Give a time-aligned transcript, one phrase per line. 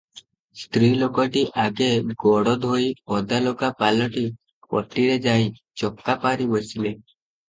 [0.59, 1.89] ସ୍ତ୍ରୀ ଲୋକଟି ଆଗେ
[2.23, 4.23] ଗୋଡ଼ଧୋଇ ଓଦାଲୁଗା ପାଲଟି
[4.71, 5.45] ପଟିରେ ଯାଇ
[5.83, 6.95] ଚକାପାରି ବସିଲେ।